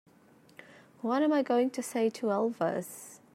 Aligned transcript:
What 1.01 1.21
am 1.21 1.31
I 1.31 1.43
going 1.43 1.69
to 1.69 1.83
say 1.83 2.09
to 2.09 2.25
Elvis? 2.29 3.19